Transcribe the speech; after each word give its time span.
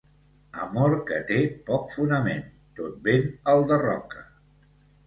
Amor 0.63 0.95
que 1.09 1.19
té 1.33 1.37
poc 1.69 1.93
fonament, 1.99 2.43
tot 2.81 2.99
vent 3.11 3.31
el 3.55 3.67
derroca. 3.75 4.29